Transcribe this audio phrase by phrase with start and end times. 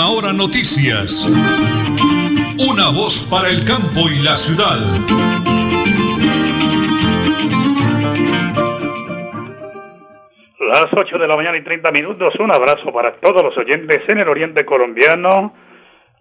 [0.00, 1.26] Última Hora Noticias.
[2.70, 4.78] Una voz para el campo y la ciudad.
[10.58, 12.32] Las 8 de la mañana y 30 minutos.
[12.38, 15.54] Un abrazo para todos los oyentes en el oriente colombiano,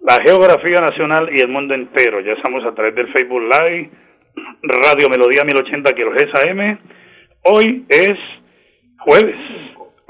[0.02, 2.20] la geografía nacional y el mundo entero.
[2.20, 3.89] Ya estamos a través del Facebook Live,
[4.64, 6.80] Radio Melodía 1080 kHz AM.
[7.43, 8.18] Hoy es
[9.00, 9.38] jueves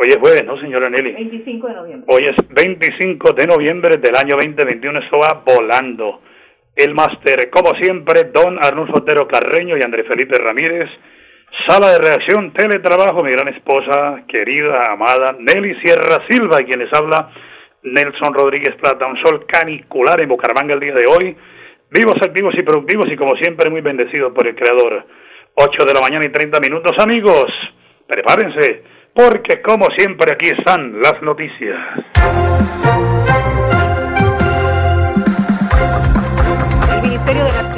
[0.02, 1.12] Hoy es jueves, ¿no, señora Nelly?
[1.12, 2.06] 25 de noviembre.
[2.08, 4.98] Hoy es 25 de noviembre del año 2021.
[4.98, 6.22] Esto va volando.
[6.74, 10.90] El máster, como siempre, don Arnulfo Otero Carreño y Andrés Felipe Ramírez.
[11.68, 17.32] Sala de reacción, teletrabajo, mi gran esposa, querida, amada Nelly Sierra Silva, quien les habla,
[17.84, 19.06] Nelson Rodríguez Plata.
[19.06, 21.36] Un sol canicular en Bucaramanga el día de hoy.
[21.92, 25.06] Vivos, activos y productivos y como siempre muy bendecidos por el Creador.
[25.56, 27.52] 8 de la mañana y 30 minutos, amigos.
[28.08, 31.78] Prepárense porque como siempre aquí están las noticias.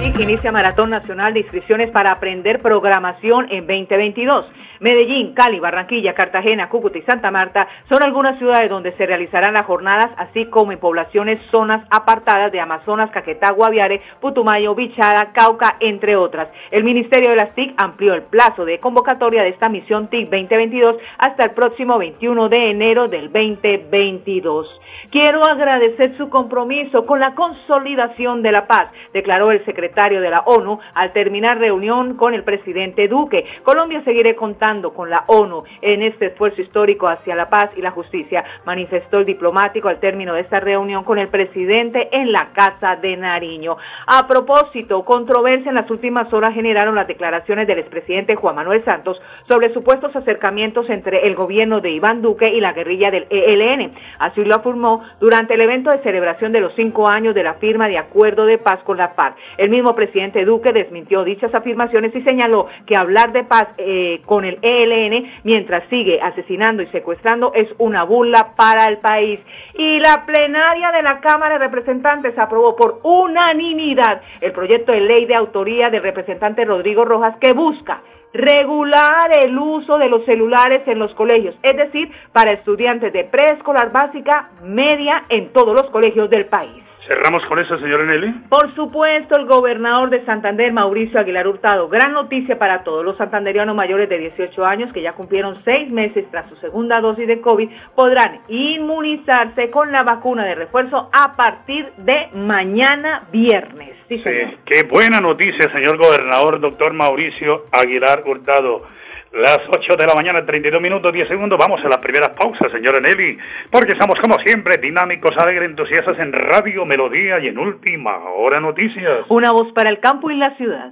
[0.02, 4.48] TIC inicia Maratón Nacional de Inscripciones para aprender programación en 2022.
[4.80, 9.68] Medellín, Cali, Barranquilla, Cartagena, Cúcuta y Santa Marta son algunas ciudades donde se realizarán las
[9.68, 16.16] jornadas, así como en poblaciones, zonas apartadas de Amazonas, Caquetá, Guaviare, Putumayo, Bichada, Cauca, entre
[16.16, 16.48] otras.
[16.72, 20.96] El Ministerio de las TIC amplió el plazo de convocatoria de esta misión TIC 2022
[21.20, 24.80] hasta el próximo 21 de enero del 2022.
[25.12, 30.40] Quiero agradecer su compromiso con la consolidación de la paz, declaró el secretario de la
[30.46, 33.46] ONU al terminar reunión con el presidente Duque.
[33.64, 37.92] Colombia seguirá contando con la ONU en este esfuerzo histórico hacia la paz y la
[37.92, 42.96] justicia, manifestó el diplomático al término de esta reunión con el presidente en la Casa
[42.96, 43.76] de Nariño.
[44.08, 49.22] A propósito, controversia en las últimas horas generaron las declaraciones del expresidente Juan Manuel Santos
[49.48, 53.92] sobre supuestos acercamientos entre el gobierno de Iván Duque y la guerrilla del ELN.
[54.20, 57.88] Así lo afirmó durante el evento de celebración de los cinco años de la firma
[57.88, 59.36] de acuerdo de paz con la FARC.
[59.58, 64.46] El mismo presidente Duque desmintió dichas afirmaciones y señaló que hablar de paz eh, con
[64.46, 69.40] el ELN mientras sigue asesinando y secuestrando es una burla para el país.
[69.74, 75.26] Y la plenaria de la Cámara de Representantes aprobó por unanimidad el proyecto de ley
[75.26, 78.02] de autoría del representante Rodrigo Rojas que busca
[78.34, 83.92] regular el uso de los celulares en los colegios, es decir, para estudiantes de preescolar
[83.92, 86.84] básica, media, en todos los colegios del país.
[87.12, 88.32] Cerramos con eso, señor Eneli.
[88.48, 91.90] Por supuesto, el gobernador de Santander, Mauricio Aguilar Hurtado.
[91.90, 96.26] Gran noticia para todos los santanderianos mayores de 18 años que ya cumplieron seis meses
[96.32, 101.92] tras su segunda dosis de COVID, podrán inmunizarse con la vacuna de refuerzo a partir
[101.98, 103.90] de mañana viernes.
[104.08, 104.22] Sí,
[104.64, 108.86] qué buena noticia, señor gobernador, doctor Mauricio Aguilar Hurtado.
[109.34, 111.58] Las 8 de la mañana, 32 minutos, 10 segundos.
[111.58, 113.38] Vamos a las primeras pausas, señora Nelly,
[113.72, 119.26] porque estamos como siempre dinámicos, alegres, entusiastas en Radio Melodía y en Última Hora Noticias.
[119.30, 120.92] Una voz para el campo y la ciudad.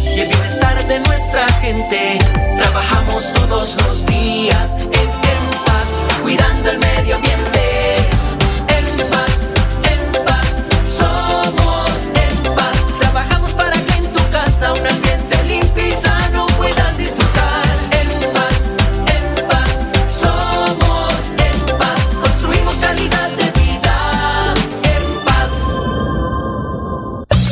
[0.15, 2.19] y el bienestar de nuestra gente
[2.57, 5.09] Trabajamos todos los días en,
[5.65, 7.95] paz, cuidando el medio ambiente.
[8.67, 9.49] En paz,
[9.83, 12.93] en paz, somos en paz.
[12.99, 14.87] Trabajamos para que en tu casa un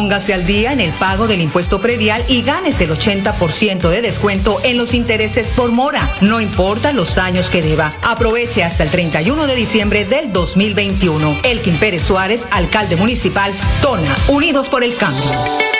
[0.00, 4.58] Póngase al día en el pago del impuesto predial y ganes el 80% de descuento
[4.62, 7.92] en los intereses por mora, no importa los años que deba.
[8.00, 11.40] Aproveche hasta el 31 de diciembre del 2021.
[11.42, 13.52] Elkin Pérez Suárez, alcalde municipal,
[13.82, 15.79] Tona, Unidos por el Cambio.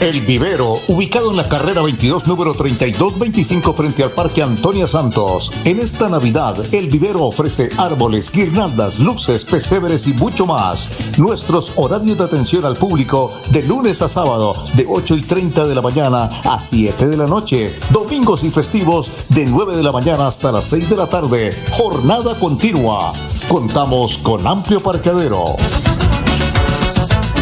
[0.00, 5.50] El Vivero, ubicado en la carrera 22, número 3225 frente al Parque Antonia Santos.
[5.64, 10.88] En esta Navidad, El Vivero ofrece árboles, guirnaldas, luces, pesebres y mucho más.
[11.18, 15.74] Nuestros horarios de atención al público de lunes a sábado de 8 y 30 de
[15.74, 17.74] la mañana a 7 de la noche.
[17.90, 21.52] Domingos y festivos de 9 de la mañana hasta las 6 de la tarde.
[21.72, 23.12] Jornada continua.
[23.48, 25.56] Contamos con amplio parqueadero.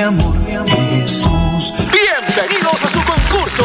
[0.00, 0.34] amor,
[0.68, 1.74] Jesús?
[1.92, 3.64] Bienvenidos a su concurso.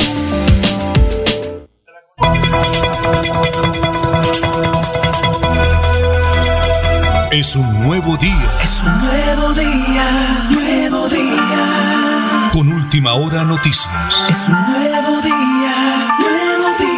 [7.31, 8.49] Es un nuevo día.
[8.61, 12.49] Es un nuevo día, nuevo día.
[12.53, 14.25] Con última hora noticias.
[14.29, 16.91] Es un nuevo día, nuevo día.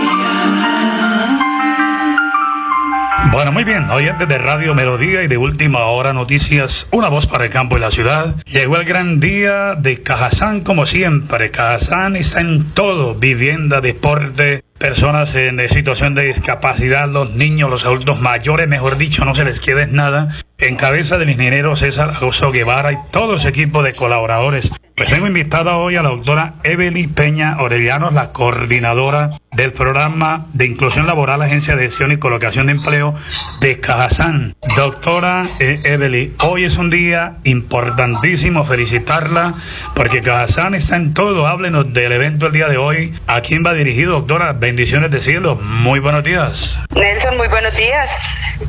[3.32, 7.46] Bueno, muy bien, oyentes de Radio Melodía y de Última Hora Noticias, una voz para
[7.46, 8.36] el campo y la ciudad.
[8.46, 11.52] Llegó el gran día de Cajazán, como siempre.
[11.52, 18.20] Cajazán está en todo: vivienda, deporte, personas en situación de discapacidad, los niños, los adultos
[18.20, 20.36] mayores, mejor dicho, no se les quede nada.
[20.64, 24.72] En cabeza del ingeniero César Augusto Guevara y todo ese equipo de colaboradores.
[24.96, 30.66] Pues tengo invitada hoy a la doctora Evelyn Peña Orellano, la coordinadora del programa de
[30.66, 33.14] inclusión laboral, Agencia de Gestión y Colocación de Empleo
[33.60, 34.56] de Cajazán.
[34.78, 39.56] Doctora eh, Evelyn, hoy es un día importantísimo felicitarla
[39.96, 41.46] porque Cajazán está en todo.
[41.46, 43.14] Háblenos del evento el día de hoy.
[43.28, 44.54] ¿A quién va dirigido, doctora?
[44.54, 45.56] Bendiciones de cielo.
[45.56, 46.84] Muy buenos días.
[46.96, 48.12] Nelson, muy buenos días.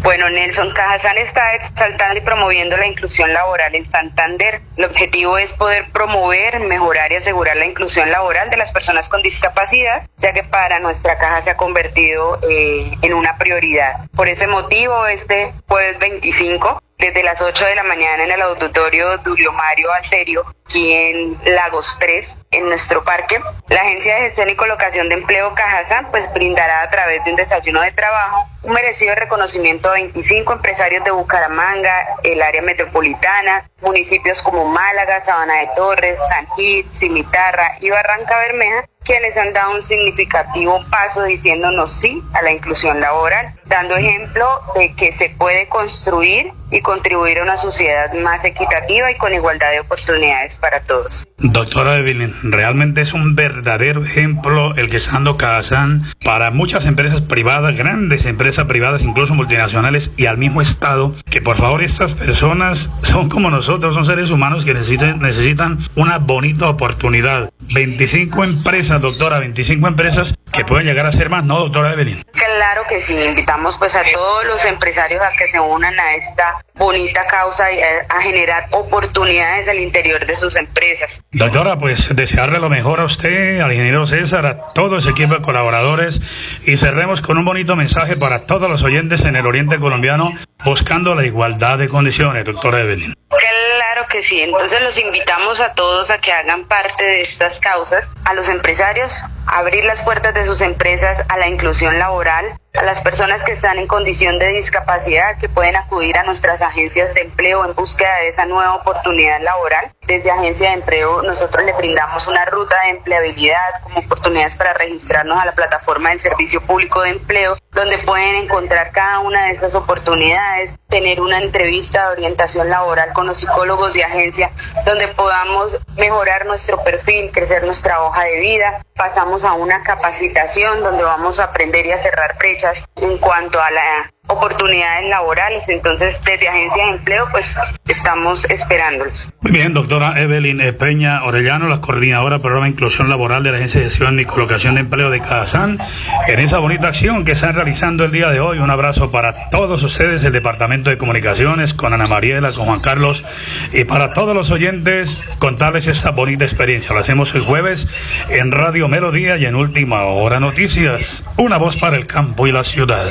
[0.03, 1.55] Bueno, Nelson Cajazán está
[1.85, 4.63] exaltando y promoviendo la inclusión laboral en Santander.
[4.77, 9.23] El objetivo es poder promover, mejorar y asegurar la inclusión laboral de las personas con
[9.23, 14.07] discapacidad, ya que para nuestra caja se ha convertido eh, en una prioridad.
[14.17, 19.07] Por ese motivo, este jueves 25 desde las 8 de la mañana en el auditorio
[19.23, 23.39] Julio Mario Alterio, aquí en Lagos 3, en nuestro parque.
[23.69, 27.37] La Agencia de Gestión y Colocación de Empleo Cajazán pues brindará a través de un
[27.37, 34.41] desayuno de trabajo un merecido reconocimiento a 25 empresarios de Bucaramanga, el área metropolitana, municipios
[34.41, 39.83] como Málaga, Sabana de Torres, San Gil, Cimitarra y Barranca Bermeja, quienes han dado un
[39.83, 44.47] significativo paso diciéndonos sí a la inclusión laboral, dando ejemplo
[44.77, 49.71] de que se puede construir y contribuir a una sociedad más equitativa y con igualdad
[49.71, 51.25] de oportunidades para todos.
[51.39, 57.21] Doctora Evelyn, realmente es un verdadero ejemplo el que está dando Kazán para muchas empresas
[57.21, 62.91] privadas, grandes empresas privadas, incluso multinacionales y al mismo Estado, que por favor estas personas
[63.03, 67.51] son como nosotros, son seres humanos que necesitan, necesitan una bonita oportunidad.
[67.73, 72.25] 25 empresas, doctora, 25 empresas que pueden llegar a ser más, ¿no, doctora Evelyn?
[72.33, 76.64] Claro que sí, invitamos pues a todos los empresarios a que se unan a esta
[76.75, 81.23] bonita causa y a, a generar oportunidades al interior de sus empresas.
[81.31, 85.43] Doctora, pues desearle lo mejor a usted, al ingeniero César, a todo ese equipo de
[85.43, 86.21] colaboradores
[86.65, 90.33] y cerremos con un bonito mensaje para todos los oyentes en el oriente colombiano
[90.65, 93.15] buscando la igualdad de condiciones, doctora Evelyn.
[93.29, 94.41] Claro que sí.
[94.41, 99.23] Entonces los invitamos a todos a que hagan parte de estas causas, a los empresarios,
[99.47, 103.53] a abrir las puertas de sus empresas a la inclusión laboral, a las personas que
[103.53, 108.17] están en condición de discapacidad que pueden acudir a nuestras agencias de empleo en búsqueda
[108.19, 109.93] de esa nueva oportunidad laboral.
[110.09, 115.39] Desde Agencia de Empleo nosotros le brindamos una ruta de empleabilidad como oportunidades para registrarnos
[115.39, 119.77] a la plataforma del Servicio Público de Empleo, donde pueden encontrar cada una de estas
[119.77, 124.51] oportunidades, tener una entrevista de orientación laboral con los psicólogos de agencia,
[124.85, 128.85] donde podamos mejorar nuestro perfil, crecer nuestra hoja de vida.
[128.95, 132.64] Pasamos a una capacitación donde vamos a aprender y a cerrar brechas
[132.97, 135.69] en cuanto a la oportunidades laborales.
[135.69, 139.31] Entonces, desde Agencia de Empleo, pues estamos esperándolos.
[139.41, 143.59] Muy bien, doctora Evelyn Peña Orellano, la coordinadora del programa de inclusión laboral de la
[143.59, 145.79] Agencia de Gestión y Colocación de Empleo de Cajazán,
[146.27, 148.59] en esa bonita acción que están realizando el día de hoy.
[148.59, 153.25] Un abrazo para todos ustedes, el Departamento de Comunicaciones, con Ana Mariela, con Juan Carlos,
[153.73, 156.95] y para todos los oyentes, contarles esta bonita experiencia.
[156.95, 157.87] Lo hacemos el jueves
[158.29, 161.25] en Radio Melodía y en Última Hora Noticias.
[161.37, 163.05] Una voz para el campo y la ciudad.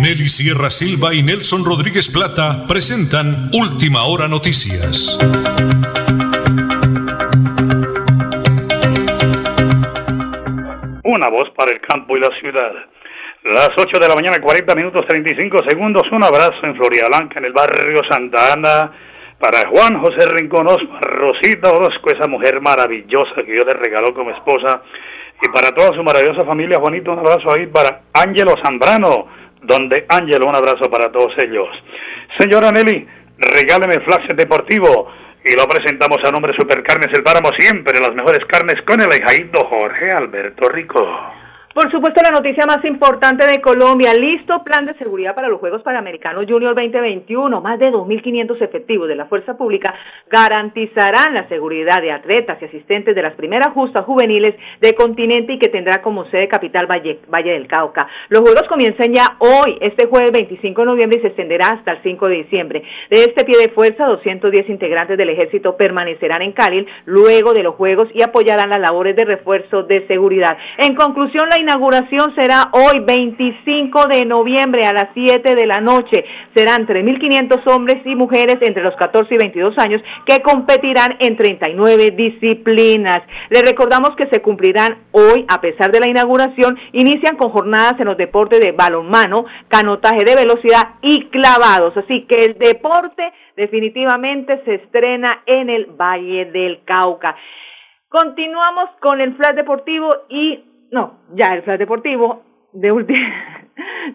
[0.00, 5.18] Nelly Sierra Silva y Nelson Rodríguez Plata presentan Última Hora Noticias.
[11.02, 12.72] Una voz para el campo y la ciudad.
[13.42, 16.04] Las 8 de la mañana, 40 minutos 35 segundos.
[16.12, 18.92] Un abrazo en Florida en el barrio Santa Ana,
[19.40, 24.30] para Juan José Rincón Osma, Rosita Orozco, esa mujer maravillosa que Dios le regaló como
[24.30, 24.80] esposa.
[25.42, 30.46] Y para toda su maravillosa familia, Juanito, un abrazo ahí para Ángelo Zambrano, donde Ángelo,
[30.46, 31.68] un abrazo para todos ellos.
[32.38, 33.06] Señora Nelly,
[33.38, 35.10] regáleme flash deportivo
[35.44, 39.08] y lo presentamos a nombre de Supercarnes El Páramo, siempre las mejores carnes con el
[39.08, 41.00] hijaíto Jorge Alberto Rico.
[41.78, 45.80] Por supuesto, la noticia más importante de Colombia, listo plan de seguridad para los Juegos
[45.82, 47.60] Panamericanos Junior 2021.
[47.60, 49.94] Más de 2.500 efectivos de la Fuerza Pública
[50.28, 55.60] garantizarán la seguridad de atletas y asistentes de las primeras justas juveniles de continente y
[55.60, 58.08] que tendrá como sede capital Valle, del Cauca.
[58.28, 62.02] Los Juegos comienzan ya hoy, este jueves 25 de noviembre y se extenderá hasta el
[62.02, 62.82] 5 de diciembre.
[63.08, 67.76] De este pie de fuerza, 210 integrantes del ejército permanecerán en Cali luego de los
[67.76, 70.58] Juegos y apoyarán las labores de refuerzo de seguridad.
[70.78, 76.24] En conclusión, la inauguración será hoy 25 de noviembre a las 7 de la noche.
[76.54, 82.12] Serán 3.500 hombres y mujeres entre los 14 y 22 años que competirán en 39
[82.12, 83.18] disciplinas.
[83.50, 88.06] Les recordamos que se cumplirán hoy, a pesar de la inauguración, inician con jornadas en
[88.06, 91.94] los deportes de balonmano, canotaje de velocidad y clavados.
[91.98, 97.36] Así que el deporte definitivamente se estrena en el Valle del Cauca.
[98.08, 102.42] Continuamos con el flash deportivo y no, ya el flash deportivo
[102.72, 103.58] de última.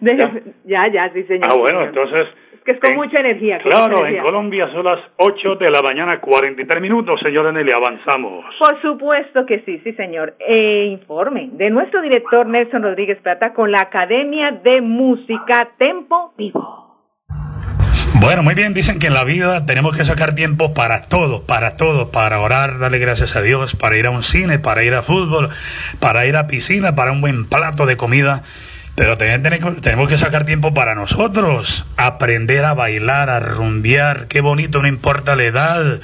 [0.64, 0.88] ¿Ya?
[0.88, 1.48] ya, sí, señor.
[1.50, 2.28] Ah, bueno, entonces.
[2.52, 3.58] Es que es con mucha energía.
[3.58, 8.44] Claro, en Colombia son las 8 de la mañana, 43 minutos, señor Nelly, avanzamos.
[8.58, 10.34] Por supuesto que sí, sí, señor.
[10.38, 16.84] Eh, informe de nuestro director Nelson Rodríguez Plata con la Academia de Música Tempo Vivo.
[18.12, 21.76] Bueno, muy bien, dicen que en la vida tenemos que sacar tiempo para todo, para
[21.76, 25.02] todo, para orar, darle gracias a Dios, para ir a un cine, para ir a
[25.02, 25.50] fútbol,
[26.00, 28.42] para ir a piscina, para un buen plato de comida.
[28.94, 34.86] Pero tenemos que sacar tiempo para nosotros, aprender a bailar, a rumbear, qué bonito, no
[34.86, 36.00] importa la edad.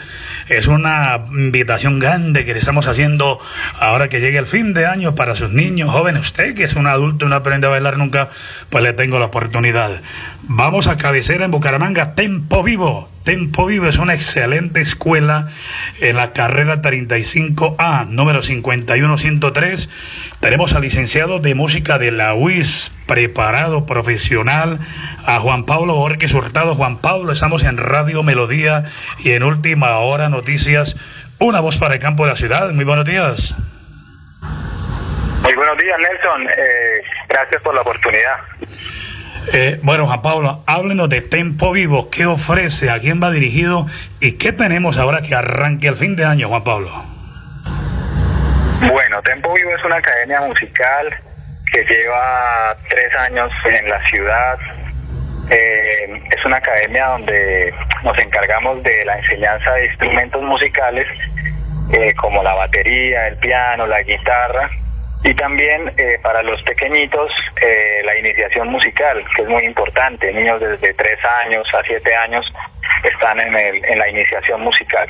[0.48, 3.38] Es una invitación grande que le estamos haciendo
[3.78, 6.22] ahora que llegue el fin de año para sus niños, jóvenes.
[6.22, 8.30] Usted que es un adulto y no aprende a bailar nunca,
[8.70, 10.00] pues le tengo la oportunidad.
[10.42, 13.09] Vamos a cabecera en Bucaramanga, Tempo Vivo.
[13.24, 15.48] Tempo Vivo es una excelente escuela
[16.00, 19.90] en la carrera 35A, número 51103.
[20.40, 24.78] Tenemos al licenciado de música de la UIS, preparado, profesional,
[25.26, 26.74] a Juan Pablo Borges Hurtado.
[26.74, 28.84] Juan Pablo, estamos en Radio Melodía
[29.18, 30.96] y en Última Hora Noticias.
[31.38, 32.70] Una voz para el campo de la ciudad.
[32.72, 33.54] Muy buenos días.
[35.42, 36.48] Muy buenos días, Nelson.
[36.48, 38.36] Eh, gracias por la oportunidad.
[39.52, 43.86] Eh, bueno, Juan Pablo, háblenos de Tempo Vivo, qué ofrece, a quién va dirigido
[44.20, 46.90] y qué tenemos ahora que arranque el fin de año, Juan Pablo.
[48.90, 51.08] Bueno, Tempo Vivo es una academia musical
[51.72, 54.58] que lleva tres años en la ciudad.
[55.50, 61.06] Eh, es una academia donde nos encargamos de la enseñanza de instrumentos musicales
[61.92, 64.70] eh, como la batería, el piano, la guitarra
[65.22, 70.32] y también eh, para los pequeñitos eh, la iniciación musical, que es muy importante.
[70.32, 72.46] Niños desde 3 años a 7 años
[73.04, 75.08] están en, el, en la iniciación musical.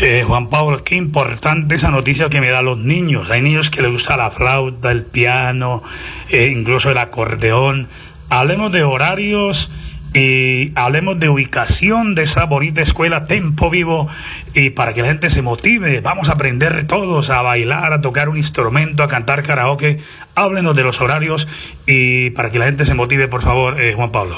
[0.00, 3.30] Eh, Juan Pablo, qué importante esa noticia que me da los niños.
[3.30, 5.82] Hay niños que les gusta la flauta, el piano,
[6.30, 7.88] incluso el acordeón.
[8.30, 9.70] Hablemos de horarios
[10.14, 14.08] y hablemos de ubicación de esa bonita escuela Tempo Vivo
[14.52, 18.28] y para que la gente se motive, vamos a aprender todos a bailar, a tocar
[18.28, 19.98] un instrumento, a cantar karaoke.
[20.34, 21.48] Háblenos de los horarios
[21.86, 24.36] y para que la gente se motive, por favor, eh, Juan Pablo.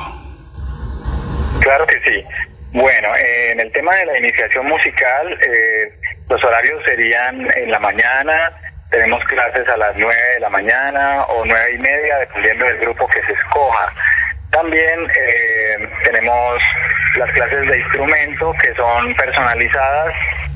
[1.60, 2.24] Claro que sí.
[2.72, 5.92] Bueno, eh, en el tema de la iniciación musical, eh,
[6.28, 8.52] los horarios serían en la mañana,
[8.90, 13.08] tenemos clases a las 9 de la mañana o nueve y media, dependiendo del grupo
[13.08, 13.92] que se escoja.
[14.54, 16.60] También eh, tenemos
[17.16, 20.14] las clases de instrumento que son personalizadas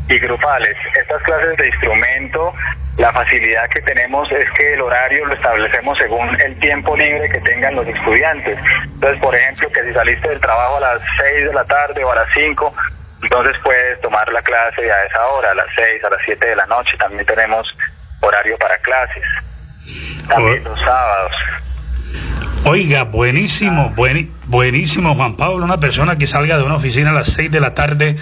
[0.08, 0.76] y grupales.
[0.94, 2.54] Estas clases de instrumento,
[2.96, 7.40] la facilidad que tenemos es que el horario lo establecemos según el tiempo libre que
[7.40, 8.56] tengan los estudiantes.
[8.84, 12.12] Entonces, por ejemplo, que si saliste del trabajo a las 6 de la tarde o
[12.12, 12.74] a las 5,
[13.24, 16.54] entonces puedes tomar la clase a esa hora, a las 6, a las 7 de
[16.54, 16.96] la noche.
[16.98, 17.66] También tenemos
[18.20, 19.24] horario para clases.
[20.28, 21.32] También los sábados.
[22.70, 23.94] Oiga, buenísimo,
[24.44, 27.72] buenísimo, Juan Pablo, una persona que salga de una oficina a las 6 de la
[27.72, 28.16] tarde,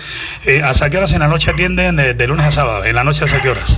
[0.45, 2.85] eh, ¿hasta qué horas en la noche atienden de, lunes a sábado?
[2.85, 3.77] ¿En la noche hasta qué horas?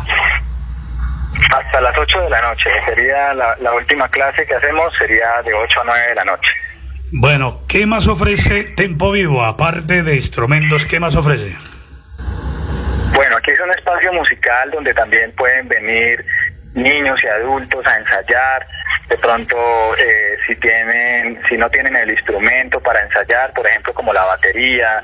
[1.56, 5.54] Hasta las 8 de la noche, sería la, la última clase que hacemos, sería de
[5.54, 6.50] 8 a 9 de la noche.
[7.12, 9.42] Bueno, ¿qué más ofrece Tempo Vivo?
[9.42, 11.56] Aparte de instrumentos, ¿qué más ofrece?
[13.14, 16.22] Bueno, aquí es un espacio musical donde también pueden venir
[16.78, 18.66] niños y adultos a ensayar,
[19.08, 19.56] de pronto
[19.96, 25.02] eh, si tienen, si no tienen el instrumento para ensayar, por ejemplo como la batería,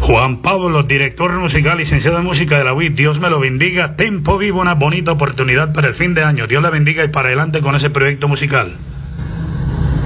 [0.00, 3.96] Juan Pablo, director musical, licenciado en música de la UIT, Dios me lo bendiga.
[3.96, 6.46] Tempo vivo, una bonita oportunidad para el fin de año.
[6.46, 8.78] Dios la bendiga y para adelante con ese proyecto musical.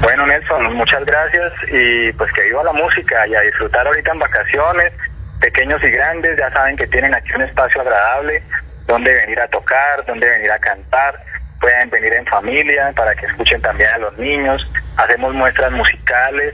[0.03, 4.19] Bueno, Nelson, muchas gracias y pues que viva la música y a disfrutar ahorita en
[4.19, 4.93] vacaciones,
[5.41, 8.43] pequeños y grandes, ya saben que tienen aquí un espacio agradable
[8.88, 11.15] donde venir a tocar, donde venir a cantar,
[11.61, 16.53] pueden venir en familia para que escuchen también a los niños, hacemos muestras musicales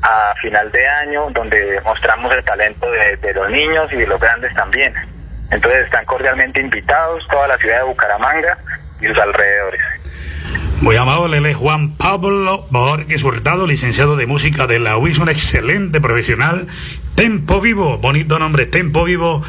[0.00, 4.18] a final de año donde mostramos el talento de, de los niños y de los
[4.18, 4.94] grandes también.
[5.50, 8.56] Entonces están cordialmente invitados toda la ciudad de Bucaramanga
[9.00, 9.82] y sus alrededores.
[10.82, 15.30] Muy amable, él es Juan Pablo Borges Hurtado, licenciado de música de la UIS, un
[15.30, 16.66] excelente profesional.
[17.14, 19.42] Tempo Vivo, bonito nombre, Tempo Vivo,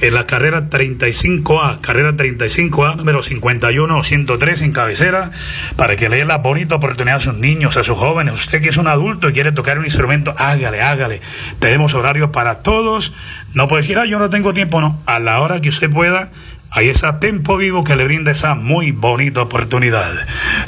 [0.00, 5.30] en la carrera 35A, carrera 35A, número 51-103 en cabecera,
[5.76, 8.32] para que le dé la bonita oportunidad a sus niños, a sus jóvenes.
[8.32, 11.20] Usted que es un adulto y quiere tocar un instrumento, hágale, hágale.
[11.58, 13.12] Tenemos horario para todos.
[13.52, 15.02] No puede decir, ah, yo no tengo tiempo, no.
[15.04, 16.30] A la hora que usted pueda,
[16.72, 20.12] Ahí está Tempo Vivo que le brinda esa muy bonita oportunidad.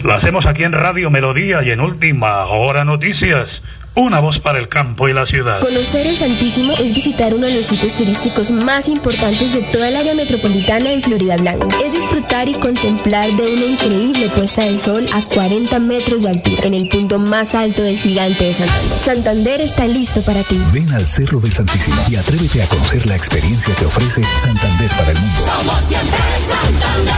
[0.03, 3.63] Lo hacemos aquí en Radio Melodía y en Última Hora Noticias
[3.95, 5.61] una voz para el campo y la ciudad.
[5.61, 9.97] Conocer el Santísimo es visitar uno de los sitios turísticos más importantes de toda el
[9.97, 11.67] área metropolitana en Florida Blanca.
[11.85, 16.63] Es disfrutar y contemplar de una increíble puesta del sol a 40 metros de altura,
[16.63, 18.99] en el punto más alto del gigante de Santander.
[18.99, 20.61] Santander está listo para ti.
[20.73, 25.11] Ven al Cerro del Santísimo y atrévete a conocer la experiencia que ofrece Santander para
[25.11, 25.41] el mundo.
[25.41, 27.15] Somos siempre Santander.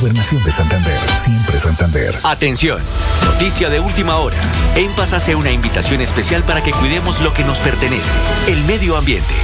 [0.00, 2.14] Gobernación de Santander, siempre Santander.
[2.22, 2.80] Atención,
[3.24, 4.36] noticia de última hora.
[4.74, 8.12] En Paz hace una invitación especial para que cuidemos lo que nos pertenece,
[8.48, 9.34] el medio ambiente.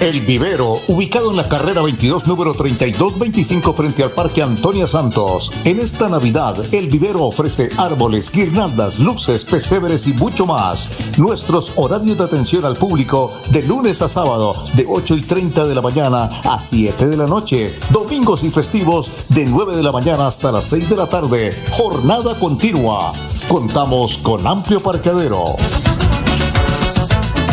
[0.00, 5.52] El Vivero, ubicado en la carrera 22, número 3225 frente al Parque Antonia Santos.
[5.66, 10.88] En esta Navidad, el Vivero ofrece árboles, guirnaldas, luces, pesebres y mucho más.
[11.18, 15.74] Nuestros horarios de atención al público de lunes a sábado, de 8 y 30 de
[15.74, 17.70] la mañana a 7 de la noche.
[17.90, 21.54] Domingos y festivos, de 9 de la mañana hasta las 6 de la tarde.
[21.72, 23.12] Jornada continua.
[23.48, 25.56] Contamos con amplio parqueadero.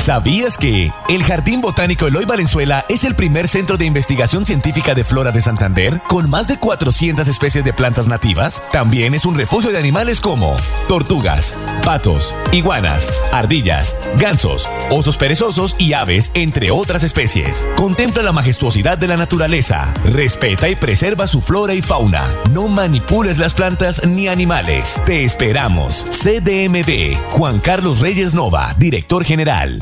[0.08, 5.04] ¿Sabías que el Jardín Botánico Eloy Valenzuela es el primer centro de investigación científica de
[5.04, 8.64] flora de Santander con más de 400 especies de plantas nativas?
[8.72, 10.56] También es un refugio de animales como
[10.88, 17.66] tortugas, patos, iguanas, ardillas, gansos, osos perezosos y aves, entre otras especies.
[17.76, 22.26] Contempla la majestuosidad de la naturaleza, respeta y preserva su flora y fauna.
[22.54, 25.02] No manipules las plantas ni animales.
[25.06, 26.08] Te esperamos.
[26.12, 29.82] CDMD, Juan Carlos Reyes Nova, director general.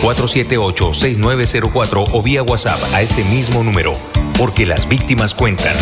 [0.03, 3.93] 312-478-6904 o vía WhatsApp a este mismo número,
[4.39, 5.77] porque las víctimas cuentan.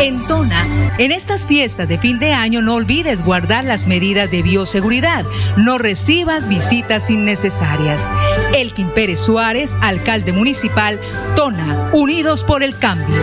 [0.00, 0.66] En Tona,
[0.98, 5.24] en estas fiestas de fin de año no olvides guardar las medidas de bioseguridad.
[5.56, 8.10] No recibas visitas innecesarias.
[8.52, 10.98] Elkin Pérez Suárez, alcalde municipal,
[11.36, 13.22] Tona, Unidos por el Cambio.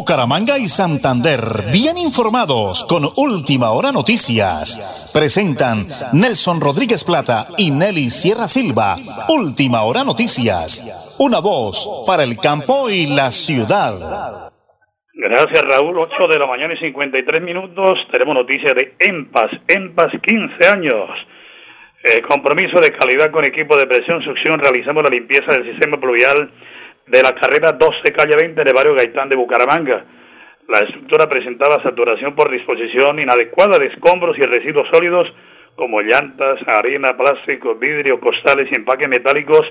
[0.00, 5.12] Bucaramanga y Santander, bien informados con Última Hora Noticias.
[5.12, 5.84] Presentan
[6.16, 8.96] Nelson Rodríguez Plata y Nelly Sierra Silva.
[9.28, 11.20] Última Hora Noticias.
[11.20, 14.48] Una voz para el campo y la ciudad.
[15.12, 17.98] Gracias Raúl, 8 de la mañana y 53 minutos.
[18.10, 21.10] Tenemos noticias de EMPAS, EMPAS 15 años.
[22.08, 24.60] Eh, compromiso de calidad con equipo de presión succión.
[24.60, 26.50] Realizamos la limpieza del sistema pluvial
[27.10, 30.04] de la carrera 12 calle 20 de barrio Gaitán de Bucaramanga.
[30.68, 35.26] La estructura presentaba saturación por disposición inadecuada de escombros y residuos sólidos
[35.74, 39.62] como llantas, harina, plástico, vidrio, costales y empaques metálicos.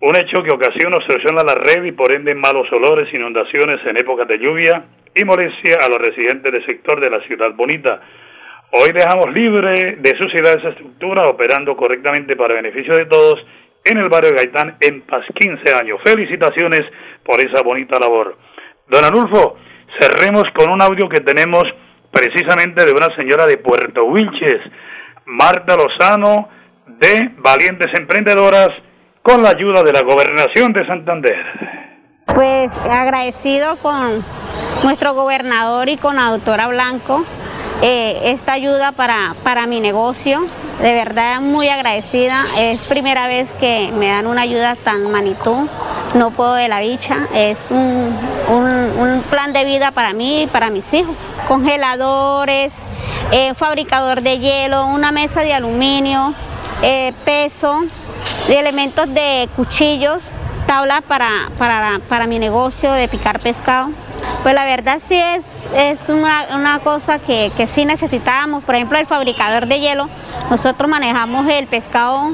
[0.00, 3.96] Un hecho que ocasiona obstrucción a la red y por ende malos olores, inundaciones en
[3.98, 8.00] épocas de lluvia y molestia a los residentes del sector de la ciudad bonita.
[8.72, 13.38] Hoy dejamos libre de suciedad esa estructura operando correctamente para beneficio de todos
[13.86, 16.00] en el barrio Gaitán en Paz 15 años.
[16.04, 16.80] Felicitaciones
[17.24, 18.36] por esa bonita labor.
[18.88, 19.56] Don Anulfo,
[20.00, 21.64] cerremos con un audio que tenemos
[22.10, 24.60] precisamente de una señora de Puerto Wilches,
[25.26, 26.48] Marta Lozano,
[26.86, 28.70] de Valientes Emprendedoras,
[29.22, 31.44] con la ayuda de la Gobernación de Santander.
[32.26, 34.22] Pues agradecido con
[34.84, 37.24] nuestro gobernador y con la doctora Blanco
[37.82, 40.46] eh, esta ayuda para, para mi negocio.
[40.80, 42.44] De verdad muy agradecida.
[42.58, 45.68] Es primera vez que me dan una ayuda tan magnitud.
[46.14, 47.18] No puedo de la bicha.
[47.34, 48.14] Es un,
[48.48, 51.14] un, plan de vida para mí y para mis hijos.
[51.48, 52.82] Congeladores,
[53.32, 56.32] eh, fabricador de hielo, una mesa de aluminio,
[56.82, 57.80] eh, peso,
[58.48, 60.22] de elementos de cuchillos,
[60.66, 63.90] tabla para, para, para mi negocio de picar pescado.
[64.42, 68.62] Pues la verdad sí es, es una, cosa que, que, sí necesitábamos.
[68.62, 70.08] Por ejemplo, el fabricador de hielo,
[70.50, 72.32] nosotros manejamos el pescado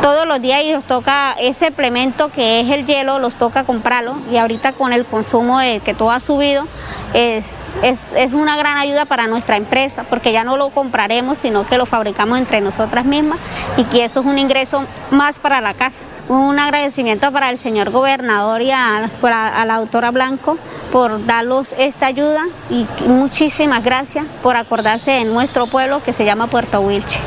[0.00, 4.14] todos los días y nos toca ese implemento que es el hielo, los toca comprarlo
[4.30, 6.66] y ahorita con el consumo de, que todo ha subido
[7.12, 7.46] es,
[7.82, 11.84] es, una gran ayuda para nuestra empresa porque ya no lo compraremos sino que lo
[11.84, 13.38] fabricamos entre nosotras mismas
[13.76, 16.04] y que eso es un ingreso más para la casa.
[16.28, 20.56] Un agradecimiento para el señor gobernador y a, a la autora Blanco
[20.92, 26.46] por darnos esta ayuda y muchísimas gracias por acordarse de nuestro pueblo que se llama
[26.46, 27.20] Puerto Wilche.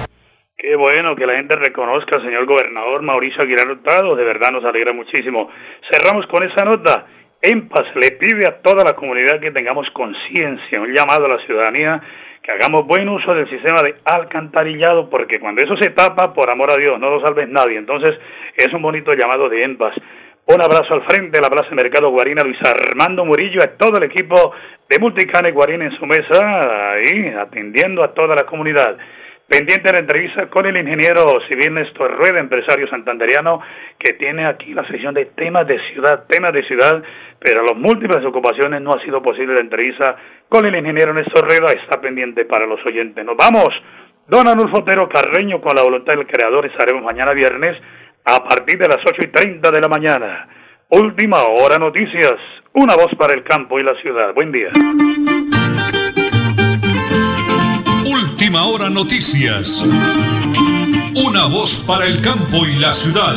[0.57, 4.93] Qué bueno que la gente reconozca señor gobernador Mauricio Aguilar Hurtado, de verdad nos alegra
[4.93, 5.49] muchísimo.
[5.91, 7.05] Cerramos con esa nota.
[7.41, 12.01] EMPAS le pide a toda la comunidad que tengamos conciencia, un llamado a la ciudadanía,
[12.41, 16.71] que hagamos buen uso del sistema de alcantarillado, porque cuando eso se tapa, por amor
[16.71, 17.77] a Dios, no lo salves nadie.
[17.77, 18.17] Entonces,
[18.55, 19.93] es un bonito llamado de EMPAS.
[20.45, 24.03] Un abrazo al frente de la Plaza Mercado Guarina, Luis Armando Murillo, a todo el
[24.03, 24.53] equipo
[24.89, 28.97] de Multicane Guarina en su mesa, ahí atendiendo a toda la comunidad.
[29.47, 33.61] Pendiente de la entrevista con el ingeniero civil Néstor Rueda, empresario santanderiano,
[33.97, 37.01] que tiene aquí la sesión de temas de ciudad, temas de ciudad,
[37.39, 40.17] pero a las múltiples ocupaciones no ha sido posible la entrevista
[40.49, 43.23] con el ingeniero Néstor Rueda, está pendiente para los oyentes.
[43.23, 43.69] Nos vamos.
[44.27, 47.77] Don Anulfo Otero Carreño, con la voluntad del creador, estaremos mañana viernes
[48.25, 50.47] a partir de las 8 y 30 de la mañana.
[50.89, 52.33] Última hora noticias.
[52.73, 54.33] Una voz para el campo y la ciudad.
[54.33, 54.69] Buen día.
[58.05, 59.83] Última hora noticias.
[61.15, 63.35] Una voz para el campo y la ciudad.